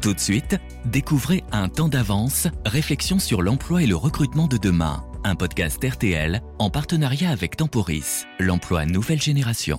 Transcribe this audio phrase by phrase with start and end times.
[0.00, 0.56] Tout de suite,
[0.86, 5.04] découvrez Un temps d'avance, réflexion sur l'emploi et le recrutement de demain.
[5.24, 9.78] Un podcast RTL en partenariat avec Temporis, l'emploi nouvelle génération.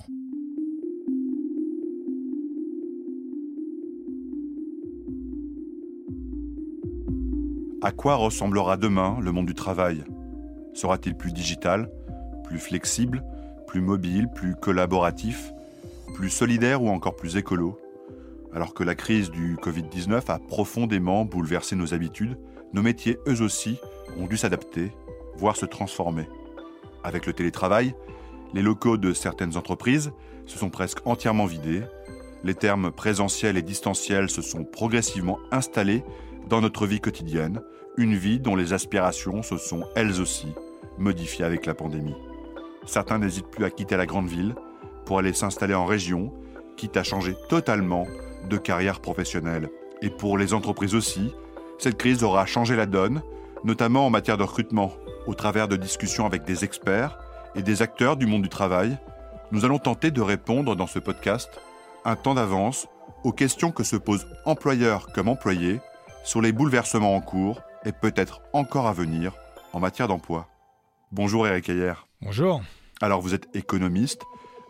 [7.81, 10.03] À quoi ressemblera demain le monde du travail?
[10.75, 11.89] Sera-t-il plus digital,
[12.43, 13.23] plus flexible,
[13.65, 15.51] plus mobile, plus collaboratif,
[16.13, 17.80] plus solidaire ou encore plus écolo?
[18.53, 22.37] Alors que la crise du Covid-19 a profondément bouleversé nos habitudes,
[22.73, 23.77] nos métiers, eux aussi,
[24.17, 24.91] ont dû s'adapter,
[25.37, 26.27] voire se transformer.
[27.03, 27.95] Avec le télétravail,
[28.53, 30.11] les locaux de certaines entreprises
[30.45, 31.83] se sont presque entièrement vidés,
[32.43, 36.03] les termes présentiel et distanciel se sont progressivement installés
[36.49, 37.61] dans notre vie quotidienne,
[37.97, 40.47] une vie dont les aspirations se sont elles aussi
[40.97, 42.15] modifiées avec la pandémie.
[42.85, 44.55] Certains n'hésitent plus à quitter la grande ville
[45.05, 46.33] pour aller s'installer en région,
[46.77, 48.07] quitte à changer totalement
[48.49, 49.69] de carrière professionnelle.
[50.01, 51.33] Et pour les entreprises aussi,
[51.77, 53.21] cette crise aura changé la donne,
[53.63, 54.91] notamment en matière de recrutement,
[55.27, 57.17] au travers de discussions avec des experts
[57.55, 58.97] et des acteurs du monde du travail.
[59.51, 61.49] Nous allons tenter de répondre dans ce podcast
[62.05, 62.87] un temps d'avance
[63.23, 65.79] aux questions que se posent employeurs comme employés
[66.23, 69.33] sur les bouleversements en cours et peut-être encore à venir
[69.73, 70.47] en matière d'emploi.
[71.11, 71.93] Bonjour Eric Ayer.
[72.21, 72.61] Bonjour.
[73.01, 74.21] Alors vous êtes économiste,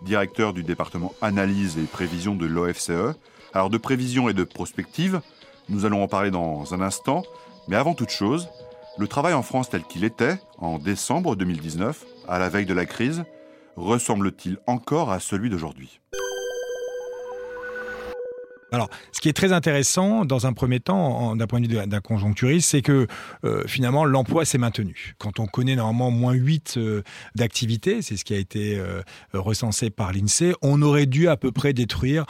[0.02, 3.16] directeur du département analyse et prévision de l'OFCE.
[3.54, 5.22] Alors de prévision et de prospective,
[5.68, 7.24] nous allons en parler dans un instant,
[7.68, 8.48] mais avant toute chose,
[8.98, 12.86] le travail en France tel qu'il était en décembre 2019, à la veille de la
[12.86, 13.26] crise,
[13.76, 16.00] ressemble-t-il encore à celui d'aujourd'hui?
[18.74, 22.00] Alors, ce qui est très intéressant dans un premier temps, d'un point de vue d'un
[22.00, 23.06] conjoncturiste, c'est que
[23.44, 25.14] euh, finalement l'emploi s'est maintenu.
[25.18, 27.04] Quand on connaît normalement moins 8 euh,
[27.36, 29.02] d'activité, c'est ce qui a été euh,
[29.34, 32.26] recensé par l'INSEE, on aurait dû à peu près détruire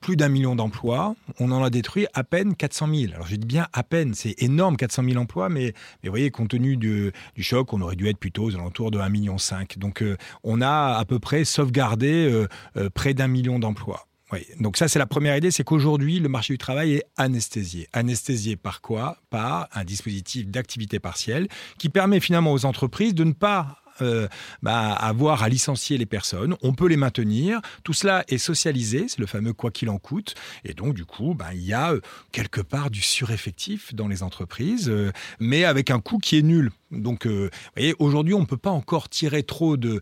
[0.00, 1.14] plus d'un million d'emplois.
[1.38, 3.12] On en a détruit à peine 400 000.
[3.14, 6.50] Alors je dis bien à peine, c'est énorme 400 000 emplois, mais, vous voyez, compte
[6.50, 9.36] tenu du, choc, on aurait dû être plutôt aux alentours de 1,5 million.
[9.76, 10.04] Donc
[10.42, 12.46] on a à peu près sauvegardé
[12.94, 14.06] près d'un million d'emplois.
[14.60, 17.88] Donc ça c'est la première idée, c'est qu'aujourd'hui le marché du travail est anesthésié.
[17.92, 19.16] Anesthésié par quoi?
[19.30, 24.28] Par un dispositif d'activité partielle qui permet finalement aux entreprises de ne pas euh,
[24.62, 26.56] bah, avoir à licencier les personnes.
[26.62, 27.60] On peut les maintenir.
[27.84, 30.34] Tout cela est socialisé, c'est le fameux quoi qu'il en coûte.
[30.64, 32.00] Et donc, du coup, bah, il y a euh,
[32.32, 36.70] quelque part du sureffectif dans les entreprises, euh, mais avec un coût qui est nul.
[36.90, 40.00] Donc, vous voyez, aujourd'hui, on ne peut pas encore tirer trop de,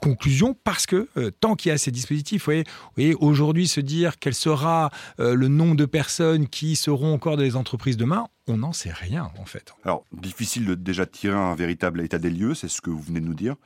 [0.00, 1.06] conclusions parce que
[1.38, 2.62] tant qu'il y a ces dispositifs, vous
[2.96, 7.56] voyez, aujourd'hui, se dire quel sera le nombre de personnes qui seront encore dans les
[7.56, 9.74] entreprises demain, on n'en sait rien en fait.
[9.84, 13.20] Alors, difficile de déjà tirer un véritable état des lieux, c'est ce que vous venez
[13.20, 13.56] de nous dire.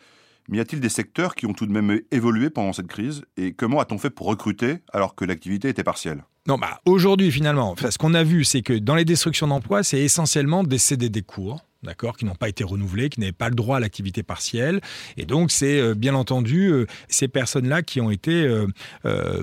[0.49, 3.55] Mais y a-t-il des secteurs qui ont tout de même évolué pendant cette crise Et
[3.55, 6.25] comment a-t-on fait pour recruter alors que l'activité était partielle?
[6.47, 10.00] Non, bah, aujourd'hui, finalement, ce qu'on a vu, c'est que dans les destructions d'emplois, c'est
[10.00, 13.77] essentiellement des CDD courts d'accord, qui n'ont pas été renouvelés, qui n'avaient pas le droit
[13.77, 14.81] à l'activité partielle.
[15.17, 18.67] Et donc, c'est euh, bien entendu euh, ces personnes-là qui ont été euh,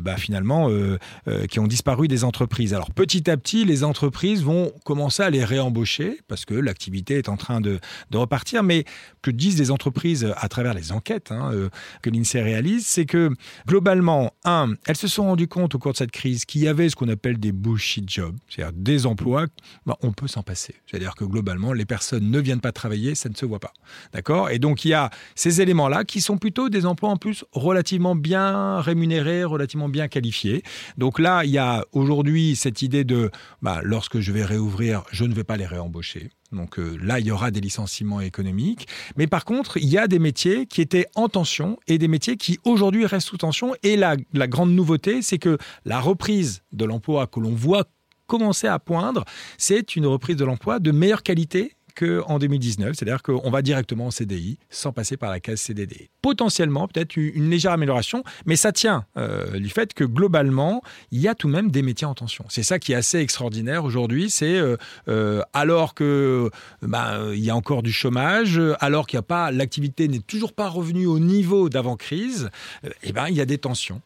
[0.02, 0.70] bah, finalement,
[1.50, 2.74] qui ont disparu des entreprises.
[2.74, 7.30] Alors, petit à petit, les entreprises vont commencer à les réembaucher parce que l'activité est
[7.30, 7.80] en train de,
[8.14, 8.64] repartir.
[8.64, 8.86] Mais
[9.22, 11.52] que disent les entreprises à travers les enquêtes hein,
[12.02, 13.30] que l'INSEE réalise, c'est que
[13.68, 16.90] globalement, un, elles se sont rendues compte au cours de cette crise qu'il y avait
[16.90, 19.46] ce qu'on appelle des bullshit jobs, c'est-à-dire des emplois,
[19.86, 20.76] bah, on peut s'en passer.
[20.88, 23.74] C'est-à-dire que globalement, les personnes ne viennent pas travailler, ça ne se voit pas.
[24.14, 24.50] D'accord?
[24.50, 28.16] Et donc, il y a ces éléments-là qui sont plutôt des emplois en plus relativement
[28.16, 30.64] bien rémunérés, relativement bien qualifiés.
[30.98, 33.32] Donc là, il y a aujourd'hui cette idée de,
[33.62, 36.30] bah, lorsque je vais réouvrir, je ne vais pas les réembaucher.
[36.52, 38.88] Donc euh, là, il y aura des licenciements économiques.
[39.16, 42.38] Mais par contre, il y a des métiers qui étaient en tension et des métiers
[42.38, 43.74] qui aujourd'hui restent sous tension.
[43.84, 47.86] Et la, la grande nouveauté, c'est que la reprise de l'emploi que l'on voit
[48.28, 49.26] commencer à poindre,
[49.58, 54.12] c'est une reprise de l'emploi de meilleure qualité qu'en 2019, c'est-à-dire qu'on va directement en
[54.12, 56.10] CDI sans passer par la case CDD.
[56.22, 60.82] Potentiellement, peut-être une légère amélioration, mais ça tient euh, du fait que globalement,
[61.12, 62.46] il y a tout de même des métiers en tension.
[62.50, 66.50] C'est ça qui est assez extraordinaire aujourd'hui, c'est euh, euh, alors que
[66.82, 70.54] bah, il y a encore du chômage, alors qu'il n'y a pas, l'activité n'est toujours
[70.54, 72.50] pas revenue au niveau d'avant crise,
[73.04, 74.02] eh ben il y a des tensions.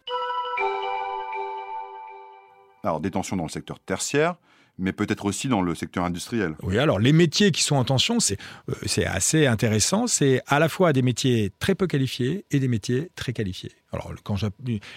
[2.83, 4.35] Alors des tensions dans le secteur tertiaire,
[4.77, 6.55] mais peut-être aussi dans le secteur industriel.
[6.63, 8.37] Oui, alors les métiers qui sont en tension, c'est
[8.69, 10.07] euh, assez intéressant.
[10.07, 13.71] C'est à la fois des métiers très peu qualifiés et des métiers très qualifiés.
[13.95, 14.35] Alors, quand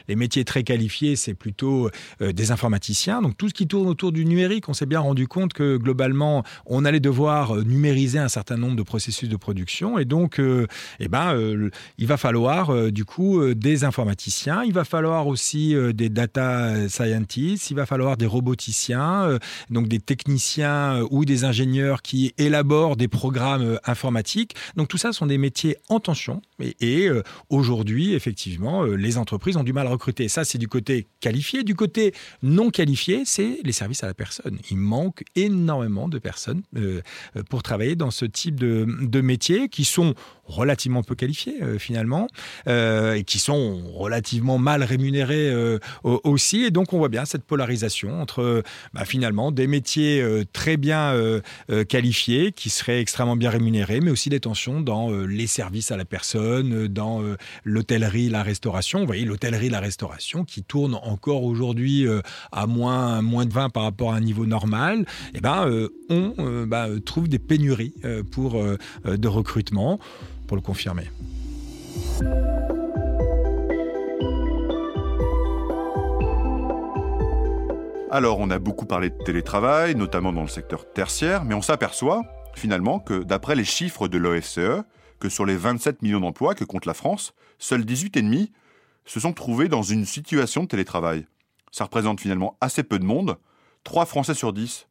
[0.09, 1.89] les métiers très qualifiés, c'est plutôt
[2.21, 3.23] euh, des informaticiens.
[3.23, 6.43] Donc, tout ce qui tourne autour du numérique, on s'est bien rendu compte que globalement,
[6.67, 9.99] on allait devoir euh, numériser un certain nombre de processus de production.
[9.99, 10.67] Et donc, euh,
[10.99, 14.65] eh ben, il va falloir du coup des informaticiens.
[14.65, 17.71] Il va falloir aussi des data scientists.
[17.71, 19.39] Il va falloir des roboticiens.
[19.71, 24.55] Donc des techniciens ou des ingénieurs qui élaborent des programmes informatiques.
[24.77, 26.43] Donc tout ça sont des métiers en tension
[26.81, 27.09] et,
[27.51, 30.29] aujourd'hui, effectivement, les entreprises ont du mal à recruter.
[30.29, 31.63] Ça, c'est du côté qualifié.
[31.63, 34.59] Du côté non qualifié, c'est les services à la personne.
[34.71, 36.63] Il manque énormément de personnes
[37.49, 40.15] pour travailler dans ce type de, de métiers qui sont
[40.49, 42.27] relativement peu qualifiés euh, finalement
[42.67, 46.65] euh, et qui sont relativement mal rémunérés euh, aussi.
[46.65, 48.63] Et donc on voit bien cette polarisation entre
[48.95, 51.15] bah, finalement des métiers très bien
[51.89, 56.05] qualifiés qui seraient extrêmement bien rémunérés, mais aussi des tensions dans les services à la
[56.05, 57.23] personne, dans
[57.65, 59.01] l'hôtellerie, la restauration.
[59.01, 62.07] Vous voyez, l'hôtellerie, la restauration qui tourne encore aujourd'hui
[62.53, 65.01] à moins, moins de 20 par rapport à un niveau normal,
[65.35, 66.35] et eh ben, on
[66.67, 67.95] bah, trouve des pénuries
[68.31, 68.63] pour
[69.05, 69.99] de recrutement
[70.49, 71.09] pour le confirmer.
[78.11, 82.23] Alors, on a beaucoup parlé de télétravail, notamment dans le secteur tertiaire, mais on s'aperçoit
[82.55, 84.83] finalement que d'après les chiffres de l'OSCE,
[85.21, 88.51] que sur les 27 millions d'emplois que compte la France, seuls 18,5
[89.05, 91.27] se sont trouvés dans une situation de télétravail.
[91.71, 93.37] Ça représente finalement assez peu de monde,
[93.85, 94.89] 3 Français sur 10.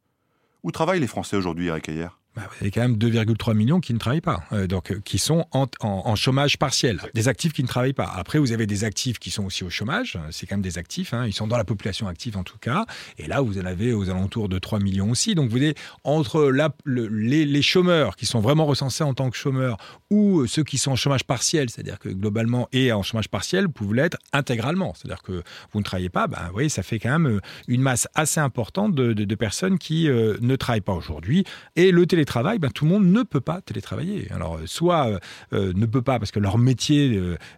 [0.62, 3.80] Où travaillent les Français aujourd'hui, Eric Ayer bah, il y a quand même 2,3 millions
[3.80, 7.62] qui ne travaillent pas, euh, donc euh, qui sont en, chômage partiel, des actifs qui
[7.62, 8.12] ne travaillent pas.
[8.14, 11.12] Après, vous avez des actifs qui sont aussi au chômage, c'est quand même des actifs,
[11.14, 11.26] hein.
[11.26, 12.86] ils sont dans la population active en tout cas,
[13.18, 15.34] et là vous en avez aux alentours de 3 millions aussi.
[15.34, 16.52] Donc vous voyez, entre
[16.86, 19.76] les, chômeurs qui sont vraiment recensés en tant que chômeurs
[20.10, 23.72] ou ceux qui sont en chômage partiel, c'est-à-dire que globalement et en chômage partiel, vous
[23.72, 25.42] pouvez l'être intégralement, c'est-à-dire que
[25.72, 28.38] vous ne travaillez pas, ben, vous voyez, ça fait quand même euh, une masse assez
[28.38, 31.44] importante de, personnes qui ne travaillent pas aujourd'hui.
[31.76, 34.30] Et le télétravail travail, ben, tout le monde ne peut pas télétravailler.
[34.30, 35.18] Alors, euh, soit euh,
[35.52, 37.08] euh, ne peut pas parce que leur métier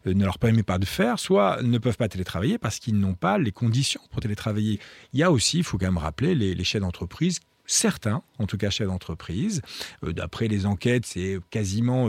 [0.06, 3.37] ne leur permet pas de faire, soit ne peuvent pas télétravailler parce qu'ils n'ont pas
[3.37, 4.81] les conditions pour télétravailler.
[5.12, 8.56] Il y a aussi, il faut quand même rappeler, les, chefs d'entreprise certains, en tout
[8.56, 9.62] cas chefs d'entreprise,
[10.02, 12.08] d'après les enquêtes, c'est quasiment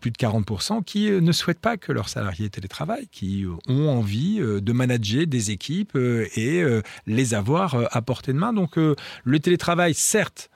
[0.00, 4.72] plus de 40%, qui ne souhaitent pas que leurs salariés télétravaillent, qui ont envie de
[4.72, 6.62] manager des équipes et
[7.06, 8.52] les avoir à portée de main.
[8.52, 10.50] Donc le télétravail, certes,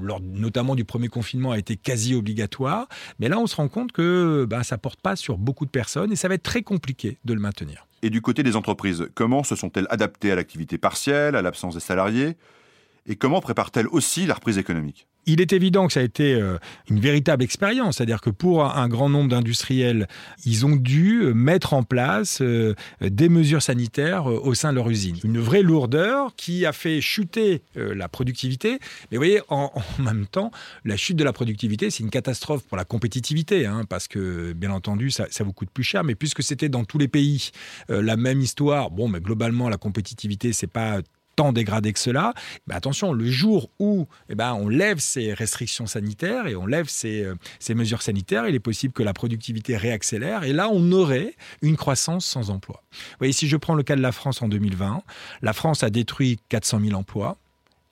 [0.00, 2.88] lors notamment du premier confinement, a été quasi obligatoire.
[3.18, 5.70] Mais là, on se rend compte que bah, ça ne porte pas sur beaucoup de
[5.70, 7.86] personnes et ça va être très compliqué de le maintenir.
[8.02, 11.80] Et du côté des entreprises, comment se sont-elles adaptées à l'activité partielle, à l'absence des
[11.80, 12.36] salariés?
[13.06, 15.06] Et comment préparent-elles aussi la reprise économique?
[15.26, 16.58] Il est évident que ça a été euh,
[16.90, 20.08] une véritable expérience, c'est-à-dire que pour un grand nombre d'industriels,
[20.44, 24.90] ils ont dû euh, mettre en place euh, des mesures sanitaires au sein de leur
[24.90, 25.16] usine.
[25.24, 28.78] Une vraie lourdeur qui a fait chuter la productivité.
[29.10, 30.50] Mais vous voyez, en, même temps,
[30.84, 34.70] la chute de la productivité, c'est une catastrophe pour la compétitivité, hein, parce que bien
[34.70, 36.04] entendu, ça, ça, vous coûte plus cher.
[36.04, 37.50] Mais puisque c'était dans tous les pays
[37.88, 41.00] la même histoire, bon, mais globalement, la compétitivité, c'est pas
[41.36, 42.34] tant dégradé que cela.
[42.66, 46.88] Mais attention, le jour où eh ben, on lève ces restrictions sanitaires et on lève
[46.88, 50.92] ces, euh, ces, mesures sanitaires, il est possible que la productivité réaccélère et là, on
[50.92, 52.82] aurait une croissance sans emploi.
[52.92, 55.02] Vous voyez, si je prends le cas de la France en 2020,
[55.42, 57.36] la France a détruit 400 000 emplois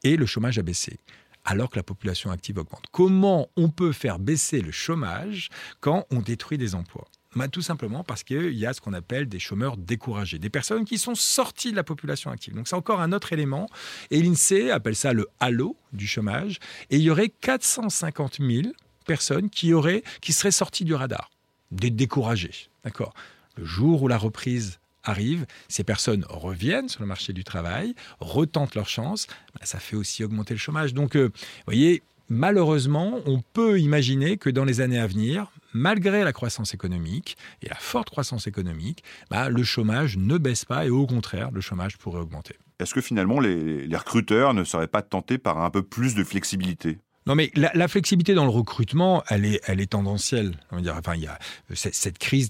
[0.03, 0.99] et le chômage a baissé
[1.45, 2.85] alors que la population active augmente.
[2.93, 5.49] Comment on peut faire baisser le chômage
[5.81, 7.09] quand on détruit des emplois?
[7.37, 10.85] Bah, tout simplement parce qu'il y a ce qu'on appelle des chômeurs découragés, des personnes
[10.85, 12.55] qui sont sorties de la population active.
[12.55, 13.69] Donc c'est encore un autre élément.
[14.11, 16.59] Et l'INSEE appelle ça le halo du chômage.
[16.91, 18.72] Et il y aurait 450 000
[19.06, 21.31] personnes qui, auraient, qui seraient sorties du radar,
[21.70, 22.69] des découragés.
[22.84, 23.15] D'accord?
[23.56, 28.75] Le jour où la reprise arrive, ces personnes reviennent sur le marché du travail, retentent
[28.75, 30.94] leur chance, bah, ça fait aussi augmenter le chômage.
[30.94, 36.25] Donc, euh, vous voyez, malheureusement, on peut imaginer que dans les années à venir, malgré
[36.25, 40.91] la croissance économique et la forte croissance économique, bah, le chômage ne baisse pas et
[40.91, 42.56] au contraire, le chômage pourrait augmenter.
[42.79, 46.25] Est-ce que finalement les, les recruteurs ne seraient pas tentés par un peu plus de
[46.25, 46.99] flexibilité?
[47.27, 50.55] Non, mais la, flexibilité dans le recrutement, elle est, elle est tendancielle.
[50.72, 51.39] Enfin, il y a
[51.74, 52.48] cette, crise,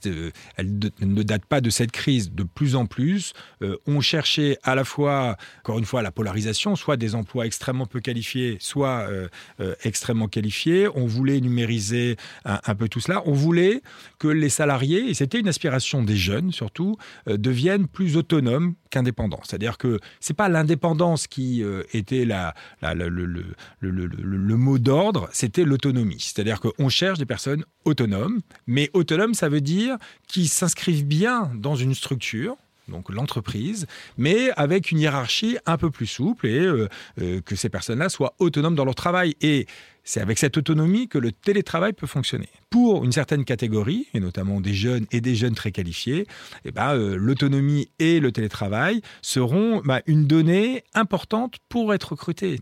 [0.56, 2.30] elle ne date pas de cette crise.
[2.32, 6.76] De plus en plus, euh, on cherchait à la fois, encore une fois, la polarisation,
[6.76, 10.86] soit des emplois extrêmement peu qualifiés, soit euh, euh, extrêmement qualifiés.
[10.94, 13.22] On voulait numériser un, peu tout cela.
[13.26, 13.82] On voulait
[14.20, 16.96] que les salariés, et c'était une aspiration des jeunes surtout,
[17.26, 19.40] deviennent plus autonomes qu'indépendants.
[19.42, 26.20] C'est-à-dire que c'est pas l'indépendance qui était la, le, le, le mot d'ordre, c'était l'autonomie.
[26.20, 29.96] C'est-à-dire qu'on cherche des personnes autonomes, mais autonomes, ça veut dire
[30.28, 32.56] qui s'inscrivent bien dans une structure,
[32.90, 33.86] donc l'entreprise,
[34.18, 36.88] mais avec une hiérarchie un peu plus souple et euh,
[37.20, 39.34] euh, que ces personnes-là soient autonomes dans leur travail.
[39.40, 39.66] Et
[40.04, 42.48] c'est avec cette autonomie que le télétravail peut fonctionner.
[42.68, 46.26] Pour une certaine catégorie, et notamment des jeunes et des jeunes très qualifiés,
[46.64, 52.60] eh ben, euh, l'autonomie et le télétravail seront bah, une donnée importante pour être recruté.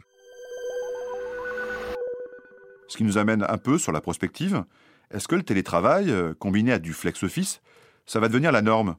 [2.97, 4.65] Qui nous amène un peu sur la prospective.
[5.11, 7.61] Est-ce que le télétravail, euh, combiné à du flex-office,
[8.07, 8.97] ça va devenir la norme?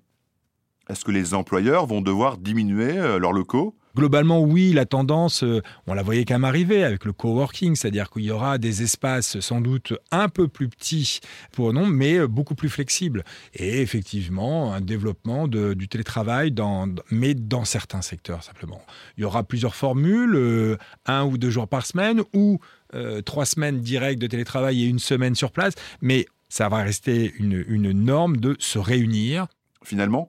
[0.89, 3.75] Est-ce que les employeurs vont devoir diminuer euh, leurs locaux?
[3.99, 8.09] Globalement, oui, la tendance, euh, on la voyait quand même arriver avec le coworking, c'est-à-dire
[8.09, 11.19] qu'il y aura des espaces sans doute un peu plus petits
[11.51, 13.23] pour non, mais beaucoup plus flexibles.
[13.53, 18.81] Et effectivement, un développement du télétravail, dans, mais dans certains secteurs simplement.
[19.17, 22.59] Il y aura plusieurs formules, un ou deux jours par semaine, ou
[22.95, 27.31] euh, trois semaines directes de télétravail et une semaine sur place, mais ça va rester
[27.37, 29.45] une, norme de se réunir.
[29.83, 30.27] Finalement,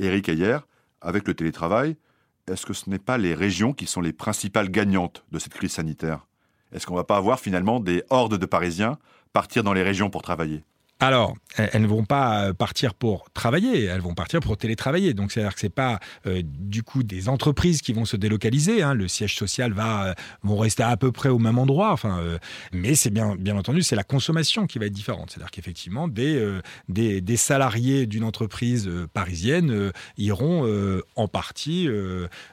[0.00, 0.58] Eric Ayer,
[1.00, 1.96] avec le télétravail,
[2.50, 5.72] est-ce que ce n'est pas les régions qui sont les principales gagnantes de cette crise
[5.72, 6.26] sanitaire?
[6.72, 8.98] Est-ce qu'on ne va pas avoir finalement des hordes de Parisiens
[9.32, 10.64] partir dans les régions pour travailler?
[11.00, 15.14] Alors, elles ne vont pas euh, partir pour travailler, elles vont partir pour télétravailler.
[15.14, 18.82] Donc, c'est-à-dire que c'est pas euh, du coup des entreprises qui vont se délocaliser.
[18.82, 18.92] Hein.
[18.92, 21.92] Le siège social va euh, vont rester à peu près au même endroit.
[21.92, 22.20] Enfin,
[22.72, 25.30] mais c'est bien bien entendu, c'est la consommation qui va être différente.
[25.30, 30.68] C'est-à-dire qu'effectivement, des, des, salariés d'une entreprise parisienne iront
[31.16, 31.88] en partie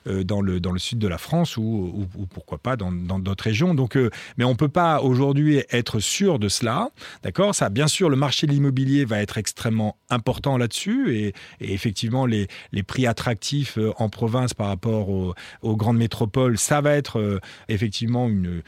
[0.06, 3.74] dans le dans le sud de la France ou, ou, pourquoi pas dans d'autres régions.
[3.74, 3.98] Donc,
[4.38, 6.89] mais on peut pas aujourd'hui être sûr de cela.
[7.24, 7.54] D'accord?
[7.54, 12.27] Ça, bien sûr, le marché marché de l'immobilier va être extrêmement important là-dessus et, effectivement
[12.27, 12.48] les,
[12.86, 15.34] prix attractifs euh, en province par rapport aux,
[15.75, 18.62] grandes métropoles, ça va être euh, effectivement une,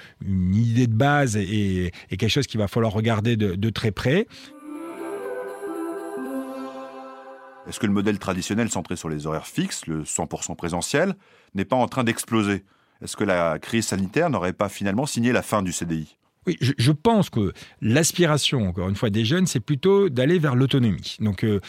[0.56, 4.26] idée de base et, quelque chose qu'il va falloir regarder de, très près.
[7.68, 11.14] Est-ce que le modèle traditionnel centré sur les horaires fixes, le 100% présentiel,
[11.54, 12.64] n'est pas en train d'exploser?
[13.04, 16.18] Est-ce que la crise sanitaire n'aurait pas finalement signé la fin du CDI
[16.60, 21.18] je, pense que l'aspiration, encore une fois, des jeunes, c'est plutôt d'aller vers l'autonomie.
[21.20, 21.60] Donc, euh,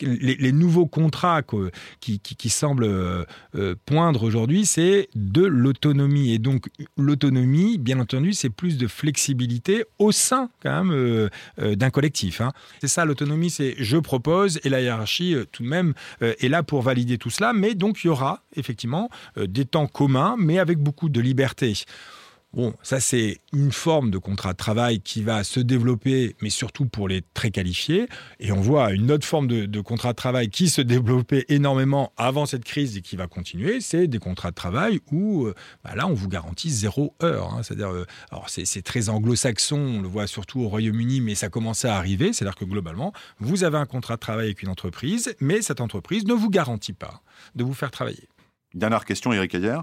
[0.00, 1.42] les, nouveaux contrats
[2.00, 6.32] qui, semblent euh, euh, poindre aujourd'hui, c'est de l'autonomie.
[6.32, 12.40] Et donc, l'autonomie, bien entendu, c'est plus de flexibilité au sein, quand même, d'un collectif.
[12.40, 12.52] Hein.
[12.80, 16.82] C'est ça, l'autonomie, c'est je propose et la hiérarchie, tout de même, est là pour
[16.82, 17.52] valider tout cela.
[17.52, 21.74] Mais donc, il y aura effectivement des temps communs, mais avec beaucoup de liberté.
[22.54, 26.86] Bon, ça c'est une forme de contrat de travail qui va se développer, mais surtout
[26.86, 28.06] pour les très qualifiés.
[28.38, 32.46] Et on voit une autre forme de, contrat de travail qui se développait énormément avant
[32.46, 36.06] cette crise et qui va continuer, c'est des contrats de travail où euh, bah là
[36.06, 37.52] on vous garantit zéro heure.
[37.54, 37.64] Hein.
[37.64, 38.06] C'est-à-dire, euh,
[38.46, 42.32] c'est très anglo-saxon, on le voit surtout au Royaume-Uni, mais ça commençait à arriver.
[42.32, 46.24] C'est-à-dire que globalement, vous avez un contrat de travail avec une entreprise, mais cette entreprise
[46.24, 47.20] ne vous garantit pas
[47.56, 48.28] de vous faire travailler.
[48.74, 49.78] Dernière question, Eric Ayer.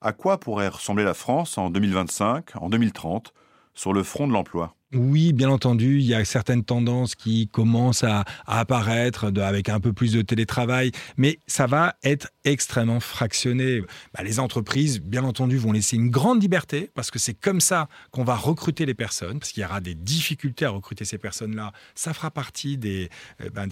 [0.00, 3.32] À quoi pourrait ressembler la France en 2025, en 2030,
[3.74, 4.77] sur le front de l'emploi?
[4.94, 9.92] Oui, bien entendu, il y a certaines tendances qui commencent à, apparaître avec un peu
[9.92, 13.82] plus de télétravail, mais ça va être extrêmement fractionné.
[14.14, 17.88] Bah, les entreprises, bien entendu, vont laisser une grande liberté parce que c'est comme ça
[18.12, 21.72] qu'on va recruter les personnes, parce qu'il y aura des difficultés à recruter ces personnes-là.
[21.94, 23.10] Ça fera partie des,
[23.42, 23.68] euh, ben,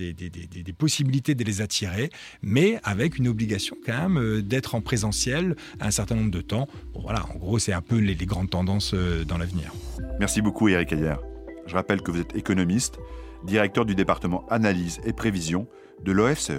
[0.76, 2.10] possibilités de les attirer,
[2.42, 6.68] mais avec une obligation quand même euh, d'être en présentiel un certain nombre de temps.
[6.94, 9.72] voilà, en gros, c'est un peu les, grandes tendances euh, dans l'avenir.
[10.18, 11.05] Merci beaucoup, Eric Ayer.
[11.66, 12.98] Je rappelle que vous êtes économiste,
[13.44, 15.66] directeur du département analyse et prévision
[16.04, 16.52] de l'OFCE.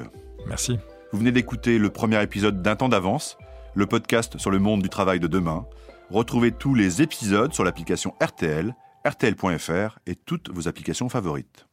[0.48, 0.78] Merci.
[1.12, 3.38] Vous venez d'écouter le premier épisode d'Un temps d'avance,
[3.76, 5.66] le podcast sur le monde du travail de demain.
[6.10, 11.66] Retrouvez tous les épisodes sur l'application RTL, rtl.fr et toutes vos applications favorites.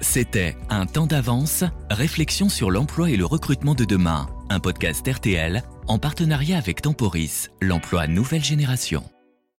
[0.00, 5.62] C'était Un temps d'avance, réflexion sur l'emploi et le recrutement de demain, un podcast RTL
[5.86, 9.02] en partenariat avec Temporis, l'emploi nouvelle génération.